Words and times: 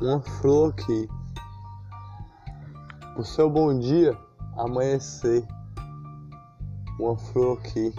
uma 0.00 0.20
flor 0.20 0.70
aqui. 0.70 1.08
O 3.16 3.24
seu 3.24 3.48
bom 3.48 3.78
dia 3.78 4.18
amanhecer. 4.56 5.46
Uma 6.98 7.16
flor 7.16 7.58
aqui. 7.58 7.94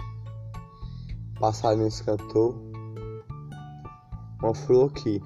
Passarinho 1.40 1.88
cantou. 2.04 2.70
Uma 4.42 4.54
flor 4.54 4.90
aqui. 4.90 5.22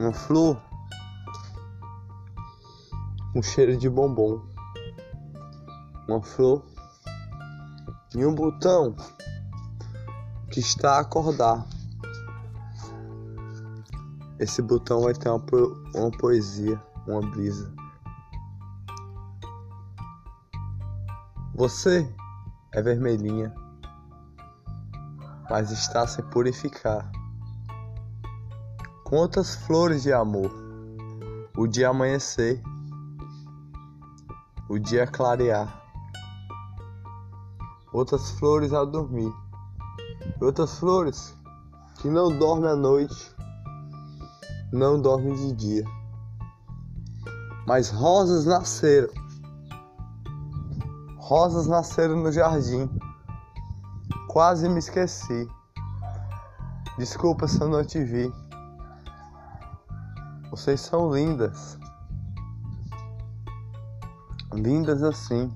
Uma 0.00 0.12
flor 0.12 0.60
com 3.32 3.42
cheiro 3.42 3.76
de 3.76 3.88
bombom. 3.88 4.40
Uma 6.08 6.22
flor 6.22 6.64
e 8.16 8.24
um 8.24 8.34
botão 8.34 8.96
que 10.50 10.60
está 10.60 10.96
a 10.96 11.00
acordar. 11.00 11.64
Esse 14.38 14.62
botão 14.62 15.00
vai 15.00 15.12
ter 15.14 15.28
uma, 15.28 15.40
po 15.40 15.76
uma 15.96 16.12
poesia, 16.12 16.80
uma 17.08 17.20
brisa. 17.20 17.74
Você 21.56 22.08
é 22.72 22.80
vermelhinha, 22.80 23.52
mas 25.50 25.72
está 25.72 26.06
se 26.06 26.22
purificar. 26.22 27.10
Quantas 29.02 29.56
flores 29.56 30.04
de 30.04 30.12
amor, 30.12 30.52
o 31.56 31.66
dia 31.66 31.88
amanhecer, 31.88 32.62
o 34.68 34.78
dia 34.78 35.04
clarear, 35.04 35.82
outras 37.92 38.30
flores 38.38 38.72
a 38.72 38.84
dormir, 38.84 39.34
outras 40.40 40.78
flores 40.78 41.36
que 42.00 42.08
não 42.08 42.38
dormem 42.38 42.70
à 42.70 42.76
noite 42.76 43.37
não 44.72 45.00
dorme 45.00 45.34
de 45.34 45.52
dia. 45.54 45.84
Mas 47.66 47.90
rosas 47.90 48.44
nasceram. 48.44 49.08
Rosas 51.16 51.66
nasceram 51.66 52.16
no 52.16 52.32
jardim. 52.32 52.88
Quase 54.28 54.68
me 54.68 54.78
esqueci. 54.78 55.48
Desculpa 56.98 57.46
se 57.46 57.60
eu 57.60 57.68
não 57.68 57.84
te 57.84 58.02
vi. 58.02 58.32
Vocês 60.50 60.80
são 60.80 61.12
lindas. 61.14 61.78
Lindas 64.52 65.02
assim. 65.02 65.52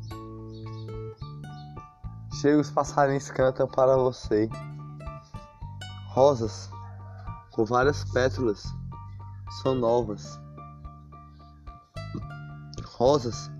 Chega 2.40 2.60
os 2.60 2.70
passarinhos 2.70 3.30
cantam 3.30 3.66
para 3.66 3.96
você. 3.96 4.48
Rosas 6.08 6.70
com 7.52 7.64
várias 7.64 8.04
pétalas 8.04 8.81
são 9.60 9.74
novas. 9.74 10.40
Rosas. 12.94 13.50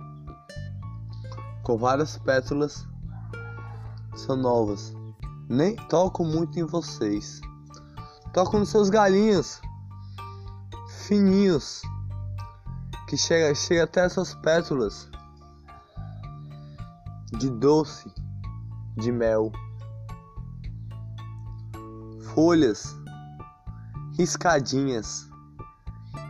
Com 1.62 1.77
várias 1.77 2.17
pétalas. 2.19 2.87
São 4.15 4.37
novas. 4.37 4.95
Nem 5.48 5.77
toco 5.89 6.25
muito 6.25 6.59
em 6.59 6.65
vocês. 6.65 7.41
Toco 8.33 8.59
nos 8.59 8.70
seus 8.70 8.89
galinhos. 8.89 9.61
Fininhos. 11.07 11.83
Que 13.07 13.17
chega, 13.17 13.55
chega 13.55 13.85
até 13.85 14.07
essas 14.07 14.35
pétalas. 14.37 15.11
De 17.33 17.51
doce, 17.51 18.11
de 18.97 19.13
mel, 19.13 19.53
folhas. 22.35 22.97
Riscadinhas 24.17 25.31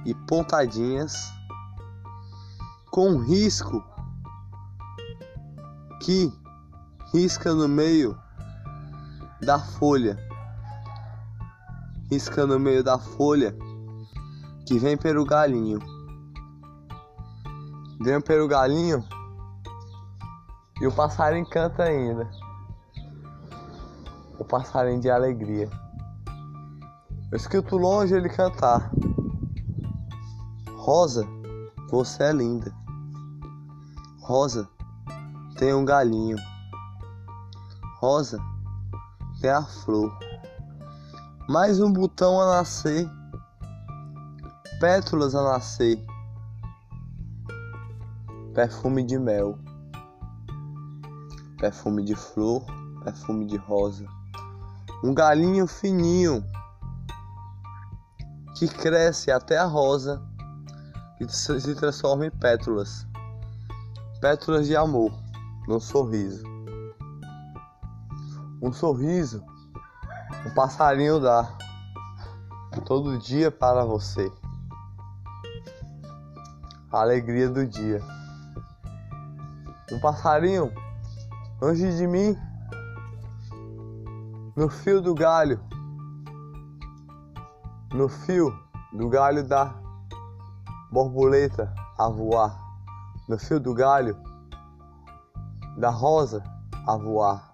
e 0.04 0.14
pontadinhas 0.14 1.32
com 2.90 3.18
risco 3.18 3.82
que 6.02 6.32
risca 7.12 7.54
no 7.54 7.68
meio 7.68 8.18
da 9.40 9.58
folha, 9.58 10.18
risca 12.10 12.46
no 12.46 12.58
meio 12.58 12.82
da 12.82 12.98
folha 12.98 13.56
que 14.66 14.78
vem 14.78 14.96
pelo 14.96 15.24
galinho, 15.24 15.78
vem 18.00 18.20
pelo 18.20 18.48
galinho 18.48 19.04
e 20.80 20.86
o 20.86 20.92
passarinho 20.92 21.48
canta 21.48 21.84
ainda, 21.84 22.28
o 24.38 24.44
passarinho 24.44 25.00
de 25.00 25.08
alegria. 25.10 25.70
Eu 27.30 27.36
escuto 27.36 27.76
longe 27.76 28.14
ele 28.14 28.28
cantar. 28.28 28.90
Rosa, 30.82 31.24
você 31.88 32.24
é 32.24 32.32
linda. 32.32 32.74
Rosa, 34.18 34.68
tem 35.56 35.72
um 35.72 35.84
galinho. 35.84 36.36
Rosa, 38.00 38.40
tem 39.40 39.48
a 39.48 39.62
flor. 39.62 40.12
Mais 41.48 41.80
um 41.80 41.92
botão 41.92 42.40
a 42.40 42.56
nascer. 42.56 43.08
Pétalas 44.80 45.36
a 45.36 45.44
nascer. 45.44 46.04
Perfume 48.52 49.04
de 49.04 49.20
mel. 49.20 49.56
Perfume 51.58 52.02
de 52.02 52.16
flor. 52.16 52.66
Perfume 53.04 53.46
de 53.46 53.56
rosa. 53.56 54.04
Um 55.04 55.14
galinho 55.14 55.68
fininho 55.68 56.44
que 58.56 58.66
cresce 58.66 59.30
até 59.30 59.56
a 59.56 59.64
rosa 59.64 60.31
que 61.26 61.34
se 61.34 61.74
transforma 61.74 62.26
em 62.26 62.30
pétalas 62.30 63.06
pétalas 64.20 64.68
de 64.68 64.76
amor 64.76 65.12
num 65.66 65.80
sorriso. 65.80 66.44
Um 68.62 68.72
sorriso 68.72 69.44
um 70.46 70.50
passarinho 70.54 71.20
dá 71.20 71.56
todo 72.84 73.18
dia 73.18 73.50
para 73.50 73.84
você. 73.84 74.30
A 76.90 77.00
alegria 77.00 77.48
do 77.48 77.66
dia. 77.66 78.00
Um 79.90 80.00
passarinho 80.00 80.72
longe 81.60 81.96
de 81.96 82.06
mim, 82.06 82.36
no 84.56 84.68
fio 84.68 85.00
do 85.00 85.14
galho, 85.14 85.60
no 87.92 88.08
fio 88.08 88.52
do 88.92 89.08
galho 89.08 89.46
da 89.46 89.81
borboleta 90.92 91.72
a 91.98 92.06
voar, 92.06 92.54
no 93.26 93.38
fio 93.38 93.58
do 93.58 93.72
galho, 93.72 94.14
da 95.78 95.88
rosa 95.88 96.44
a 96.86 96.96
voar. 96.98 97.50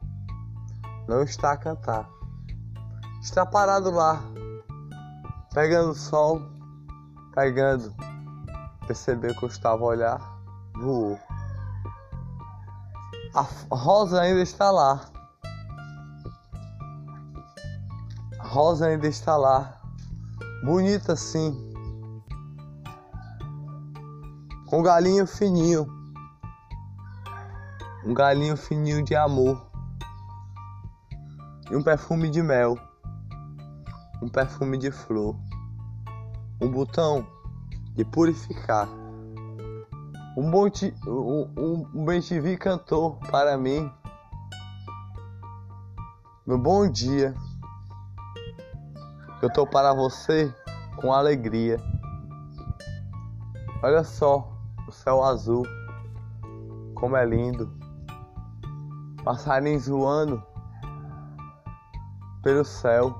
Não 1.06 1.22
está 1.22 1.53
a 1.53 1.56
cantar, 1.56 2.09
está 3.22 3.47
parado 3.47 3.93
lá, 3.93 4.21
pegando 5.54 5.94
sol, 5.94 6.43
pegando. 7.32 7.94
Percebeu 8.88 9.34
que 9.34 9.44
eu 9.44 9.49
estava 9.49 9.82
a 9.82 9.87
olhar, 9.87 10.38
voou. 10.75 11.19
A 13.34 13.47
rosa 13.75 14.20
ainda 14.20 14.41
está 14.41 14.70
lá. 14.70 15.00
A 18.41 18.47
rosa 18.47 18.87
ainda 18.87 19.06
está 19.06 19.37
lá, 19.37 19.76
bonita 20.65 21.15
sim 21.15 21.68
com 24.69 24.81
um 24.81 24.83
galinho 24.83 25.27
fininho. 25.27 25.87
Um 28.05 28.12
galinho 28.12 28.56
fininho 28.56 29.03
de 29.03 29.15
amor. 29.15 29.67
E 31.70 31.76
um 31.76 31.82
perfume 31.82 32.31
de 32.31 32.43
mel. 32.43 32.79
Um 34.23 34.29
perfume 34.29 34.76
de 34.76 34.91
flor. 34.91 35.37
Um 36.61 36.70
botão 36.70 37.26
de 37.94 38.05
purificar. 38.05 38.88
Um 40.37 40.50
bom 40.50 40.69
ti, 40.69 40.94
um, 41.06 41.50
um, 41.59 41.91
um 41.94 42.05
bem 42.05 42.20
te 42.20 42.38
vi 42.38 42.56
cantou 42.56 43.17
para 43.31 43.56
mim. 43.56 43.91
No 46.47 46.59
bom 46.59 46.91
dia. 46.91 47.35
Eu 49.41 49.50
tô 49.50 49.67
para 49.67 49.94
você 49.94 50.53
com 51.00 51.12
alegria. 51.12 51.79
Olha 53.82 54.05
só 54.05 54.57
o 54.88 54.93
céu 54.93 55.23
azul, 55.23 55.67
como 56.94 57.14
é 57.14 57.25
lindo, 57.25 57.70
passarinhos 59.23 59.87
voando 59.87 60.43
pelo 62.43 62.64
céu, 62.64 63.14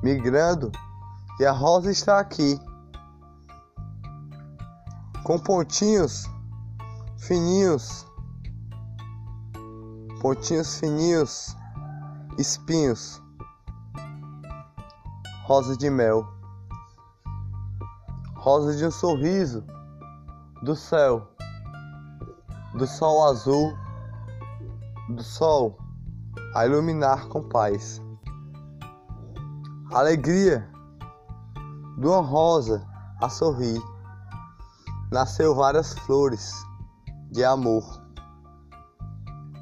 migrando, 0.00 0.70
e 1.40 1.44
a 1.44 1.50
rosa 1.50 1.90
está 1.90 2.20
aqui, 2.20 2.56
com 5.24 5.40
pontinhos 5.40 6.30
fininhos, 7.16 8.06
pontinhos 10.20 10.78
fininhos, 10.78 11.56
espinhos, 12.38 13.20
rosa 15.46 15.76
de 15.76 15.90
mel, 15.90 16.24
rosa 18.36 18.76
de 18.76 18.86
um 18.86 18.90
sorriso 18.92 19.64
do 20.62 20.74
céu, 20.74 21.28
do 22.74 22.86
sol 22.86 23.28
azul, 23.28 23.76
do 25.14 25.22
sol 25.22 25.78
a 26.54 26.66
iluminar 26.66 27.28
com 27.28 27.48
paz. 27.48 28.02
Alegria 29.92 30.68
de 31.98 32.06
uma 32.06 32.20
rosa 32.20 32.86
a 33.20 33.28
sorrir. 33.28 33.80
Nasceu 35.10 35.54
várias 35.54 35.94
flores 35.94 36.52
de 37.30 37.44
amor. 37.44 37.82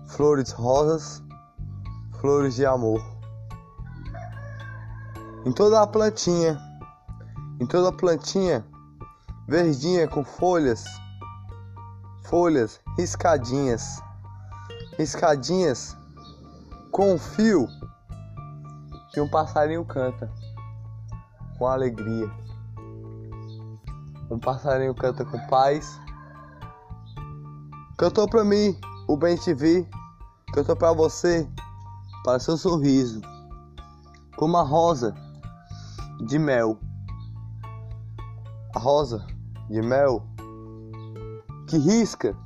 Flores 0.08 0.50
rosas, 0.52 1.22
flores 2.20 2.54
de 2.56 2.64
amor. 2.64 3.00
Em 5.44 5.52
toda 5.52 5.80
a 5.82 5.86
plantinha, 5.86 6.58
em 7.60 7.66
toda 7.66 7.90
a 7.90 7.92
plantinha, 7.92 8.66
verdinha 9.48 10.08
com 10.08 10.24
folhas, 10.24 10.84
folhas 12.24 12.80
riscadinhas, 12.98 14.02
riscadinhas 14.98 15.96
com 16.90 17.16
fio 17.16 17.68
que 19.12 19.20
um 19.20 19.28
passarinho 19.28 19.84
canta 19.84 20.30
com 21.58 21.66
alegria. 21.66 22.30
Um 24.30 24.38
passarinho 24.38 24.94
canta 24.94 25.24
com 25.24 25.38
paz. 25.46 26.00
Cantou 27.96 28.28
pra 28.28 28.44
mim 28.44 28.78
o 29.06 29.16
Bem 29.16 29.38
TV, 29.38 29.88
cantou 30.52 30.76
pra 30.76 30.92
você, 30.92 31.48
para 32.24 32.40
seu 32.40 32.56
sorriso, 32.56 33.22
como 34.36 34.54
uma 34.54 34.64
rosa 34.64 35.14
de 36.26 36.38
mel. 36.38 36.78
A 38.74 38.78
rosa 38.78 39.24
de 39.68 39.82
mel 39.82 40.22
que 41.68 41.76
risca 41.78 42.36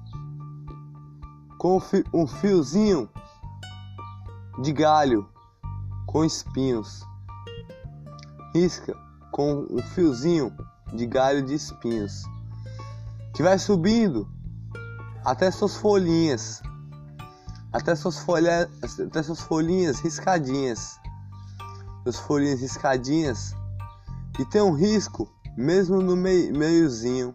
com 1.59 1.81
um 2.13 2.27
fiozinho 2.27 3.09
de 4.63 4.73
galho 4.73 5.29
com 6.07 6.25
espinhos. 6.25 7.05
Risca 8.55 8.95
com 9.31 9.67
um 9.71 9.83
fiozinho 9.83 10.53
de 10.93 11.07
galho 11.07 11.43
de 11.43 11.55
espinhos 11.55 12.25
que 13.35 13.43
vai 13.43 13.59
subindo 13.59 14.29
até 15.25 15.51
suas 15.51 15.77
folhinhas, 15.77 16.63
até 17.73 17.95
suas 17.95 18.19
folhas, 18.19 18.69
até 19.07 19.23
suas 19.23 19.41
folhinhas 19.41 20.01
riscadinhas, 20.01 20.99
suas 22.03 22.17
folhinhas 22.17 22.61
riscadinhas 22.61 23.55
e 24.39 24.45
tem 24.45 24.61
um 24.61 24.73
risco 24.73 25.29
mesmo 25.57 26.01
no 26.01 26.17
meio, 26.17 26.57
meiozinho 26.57 27.35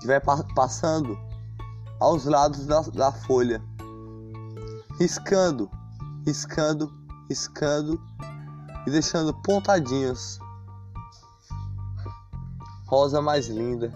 que 0.00 0.06
vai 0.06 0.20
passando 0.54 1.18
aos 1.98 2.26
lados 2.26 2.66
da, 2.66 2.80
da 2.80 3.10
folha, 3.10 3.62
riscando, 4.98 5.70
riscando, 6.26 6.92
riscando 7.28 8.00
e 8.86 8.90
deixando 8.90 9.32
pontadinhos. 9.42 10.38
Rosa 12.86 13.22
mais 13.22 13.48
linda. 13.48 13.92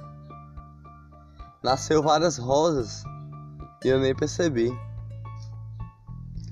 Nasceu 1.62 2.02
várias 2.02 2.38
rosas 2.38 3.04
e 3.84 3.88
eu 3.88 4.00
nem 4.00 4.14
percebi. 4.14 4.70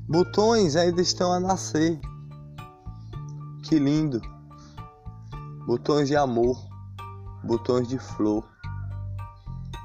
Botões 0.08 0.76
ainda 0.76 1.00
estão 1.00 1.32
a 1.32 1.40
nascer. 1.40 1.98
Que 3.64 3.78
lindo. 3.78 4.20
Botões 5.66 6.08
de 6.08 6.16
amor, 6.16 6.56
botões 7.42 7.88
de 7.88 7.98
flor. 7.98 8.48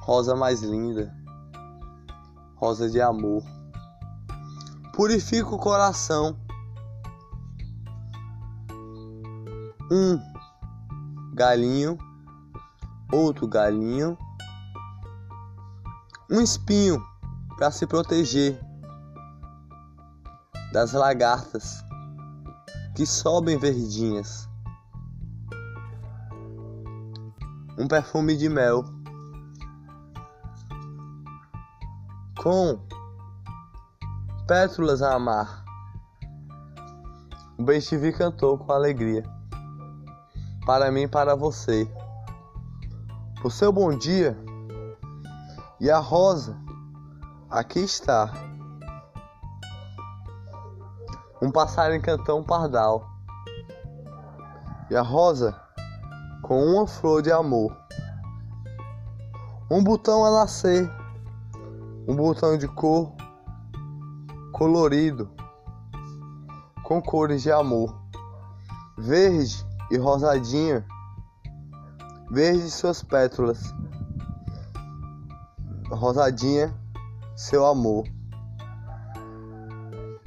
Rosa 0.01 0.35
mais 0.35 0.61
linda. 0.61 1.13
Rosa 2.55 2.89
de 2.89 3.01
amor. 3.01 3.43
Purifica 4.93 5.49
o 5.49 5.57
coração 5.57 6.37
um 9.91 10.17
galinho, 11.33 11.97
outro 13.11 13.45
galinho, 13.45 14.17
um 16.29 16.39
espinho 16.39 17.05
para 17.57 17.69
se 17.71 17.85
proteger 17.85 18.57
das 20.71 20.93
lagartas 20.93 21.83
que 22.95 23.05
sobem 23.05 23.57
verdinhas, 23.57 24.47
um 27.81 27.87
perfume 27.87 28.37
de 28.37 28.47
mel 28.47 28.83
com 32.39 32.79
pétalas 34.47 35.01
a 35.01 35.15
amar. 35.15 35.65
O 37.57 37.63
Ben 37.63 37.81
cantou 38.15 38.59
com 38.59 38.71
alegria 38.71 39.23
para 40.63 40.91
mim 40.91 41.07
para 41.07 41.35
você. 41.35 41.91
O 43.43 43.49
seu 43.49 43.71
bom 43.71 43.97
dia 43.97 44.37
e 45.79 45.89
a 45.89 45.97
rosa 45.97 46.55
aqui 47.49 47.79
está. 47.79 48.31
Um 51.41 51.51
passarinho 51.51 52.03
cantou 52.03 52.39
um 52.39 52.43
pardal 52.43 53.09
e 54.87 54.95
a 54.95 55.01
rosa 55.01 55.59
com 56.51 56.65
uma 56.65 56.85
flor 56.85 57.21
de 57.21 57.31
amor. 57.31 57.73
Um 59.69 59.81
botão 59.81 60.25
a 60.25 60.31
nascer, 60.31 60.91
um 62.05 62.13
botão 62.13 62.57
de 62.57 62.67
cor 62.67 63.13
colorido 64.51 65.31
com 66.83 67.01
cores 67.01 67.41
de 67.41 67.49
amor, 67.49 67.97
verde 68.97 69.65
e 69.89 69.95
rosadinha, 69.95 70.85
verde 72.29 72.69
suas 72.69 73.01
pétalas, 73.01 73.73
rosadinha 75.89 76.77
seu 77.33 77.65
amor, 77.65 78.03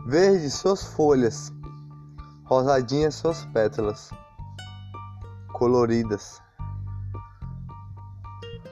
verde 0.06 0.50
suas 0.50 0.82
folhas, 0.84 1.52
rosadinha 2.46 3.10
suas 3.10 3.44
pétalas, 3.44 4.08
coloridas, 5.64 6.42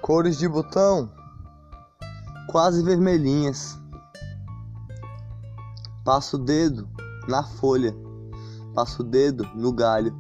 cores 0.03 0.37
de 0.37 0.47
botão 0.47 1.11
quase 2.51 2.83
vermelhinhas. 2.83 3.81
Passo 6.05 6.37
o 6.37 6.39
dedo 6.39 6.87
na 7.27 7.43
folha, 7.43 7.97
passo 8.75 9.01
o 9.01 9.07
dedo 9.07 9.49
no 9.55 9.73
galho 9.73 10.15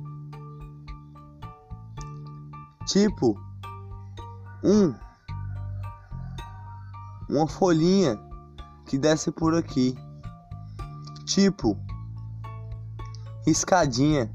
Tipo, 2.87 3.38
um 4.64 4.95
uma 7.29 7.47
folhinha 7.47 8.19
que 8.87 8.97
desce 8.97 9.31
por 9.31 9.55
aqui. 9.55 9.95
Tipo, 11.26 11.79
riscadinha 13.47 14.33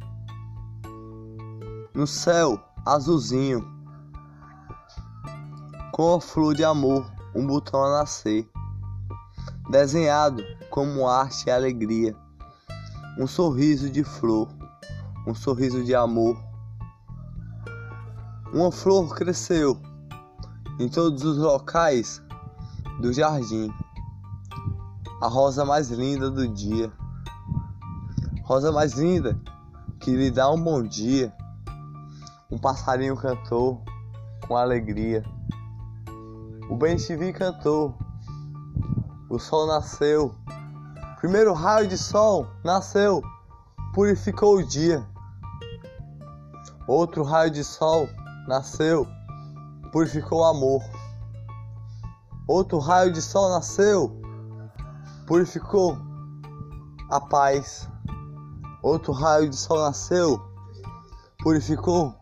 no 1.98 2.08
céu 2.08 2.58
azulzinho 2.86 3.68
com 5.92 6.16
a 6.16 6.22
flor 6.22 6.56
de 6.56 6.63
amor, 6.63 7.12
um 7.36 7.46
botão 7.46 7.84
a 7.84 8.00
nascer, 8.00 8.50
desenhado 9.70 10.44
como 10.70 11.08
arte 11.08 11.48
e 11.48 11.51
alegria, 11.51 12.16
um 13.20 13.27
sorriso 13.27 13.89
de 13.89 14.04
flor, 14.04 14.48
um 15.27 15.34
sorriso 15.34 15.84
de 15.84 15.94
amor 15.94 16.38
uma 18.54 18.72
flor 18.72 19.13
cresceu 19.13 19.77
em 20.80 20.88
todos 20.88 21.24
os 21.24 21.38
locais 21.38 22.22
do 23.01 23.12
jardim. 23.12 23.70
A 25.22 25.27
rosa 25.27 25.66
mais 25.66 25.89
linda 25.89 26.32
do 26.32 26.48
dia. 26.48 26.92
Rosa 28.44 28.72
mais 28.72 28.94
linda 28.94 29.38
que 30.00 30.16
lhe 30.16 30.32
dá 30.32 30.50
um 30.50 30.62
bom 30.62 30.82
dia. 30.82 31.36
Um 32.50 32.58
passarinho 32.58 33.18
cantou 33.18 33.84
com 34.48 34.56
alegria. 34.56 35.22
O 36.70 36.77
bem 36.77 36.96
te 36.96 37.34
cantou. 37.34 37.98
O 39.30 39.38
sol 39.38 39.68
nasceu. 39.68 40.34
Primeiro 41.20 41.54
raio 41.54 41.88
de 41.88 41.98
sol 41.98 42.48
nasceu. 42.63 43.22
Purificou 43.94 44.58
o 44.58 44.63
dia. 44.66 45.06
Outro 46.88 47.22
raio 47.22 47.51
de 47.51 47.66
sol 47.66 48.08
nasceu, 48.48 49.06
purificou 49.92 50.39
o 50.39 50.46
amor. 50.46 50.82
Outro 52.48 52.80
raio 52.80 53.12
de 53.12 53.22
sol 53.22 53.50
nasceu, 53.50 54.22
purificou 55.25 55.98
a 57.10 57.20
paz. 57.20 57.89
Outro 58.82 59.12
raio 59.12 59.50
de 59.50 59.58
sol 59.58 59.80
nasceu, 59.80 60.42
purificou 61.39 62.16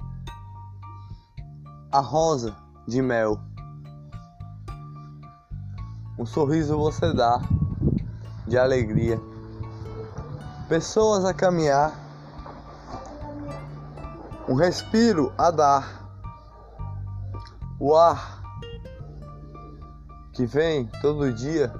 a 1.95 2.01
rosa 2.01 2.53
de 2.85 3.01
mel. 3.01 3.39
Um 6.19 6.25
sorriso 6.25 6.77
você 6.77 7.13
dá 7.13 7.41
de 8.45 8.57
alegria. 8.57 9.17
Pessoas 10.67 11.23
a 11.23 11.33
caminhar, 11.33 11.97
um 14.49 14.55
respiro 14.55 15.31
a 15.37 15.49
dar. 15.51 16.05
O 17.79 17.95
ar 17.95 18.41
que 20.33 20.45
vem 20.45 20.87
todo 21.01 21.31
dia, 21.31 21.73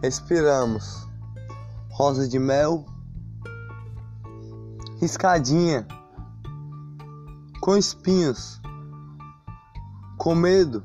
respiramos. 0.00 1.08
Rosa 1.90 2.28
de 2.28 2.38
mel, 2.38 2.86
riscadinha, 5.00 5.88
com 7.60 7.76
espinhos, 7.76 8.59
com 10.20 10.34
medo 10.34 10.82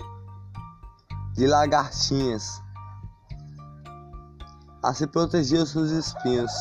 de 1.34 1.46
lagartinhas 1.46 2.64
a 4.82 4.94
se 4.94 5.06
proteger 5.06 5.60
dos 5.60 5.72
seus 5.72 5.92
espinhos, 5.92 6.54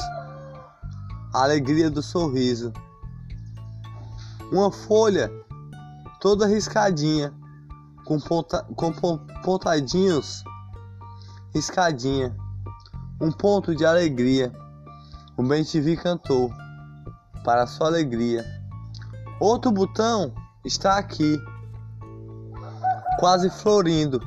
a 1.32 1.44
alegria 1.44 1.88
do 1.88 2.02
sorriso, 2.02 2.72
uma 4.50 4.72
folha 4.72 5.30
toda 6.20 6.48
riscadinha, 6.48 7.32
com, 8.04 8.18
ponta, 8.18 8.64
com 8.74 8.92
pontadinhos, 9.44 10.42
riscadinha, 11.54 12.36
um 13.20 13.30
ponto 13.30 13.72
de 13.72 13.86
alegria. 13.86 14.52
O 15.36 15.44
bem-te-vi 15.44 15.96
cantou 15.96 16.52
para 17.44 17.68
sua 17.68 17.86
alegria. 17.86 18.44
Outro 19.38 19.70
botão 19.70 20.34
está 20.64 20.98
aqui, 20.98 21.40
quase 23.18 23.48
florindo, 23.48 24.20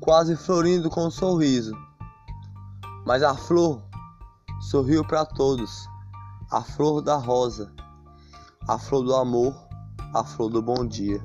quase 0.00 0.36
florindo 0.36 0.88
com 0.88 1.06
um 1.06 1.10
sorriso. 1.10 1.74
Mas 3.04 3.22
a 3.22 3.34
flor 3.34 3.82
sorriu 4.60 5.04
para 5.04 5.24
todos, 5.24 5.86
a 6.50 6.62
flor 6.62 7.02
da 7.02 7.16
rosa, 7.16 7.72
a 8.68 8.78
flor 8.78 9.04
do 9.04 9.14
amor, 9.14 9.54
a 10.14 10.22
flor 10.22 10.50
do 10.50 10.62
bom 10.62 10.86
dia. 10.86 11.20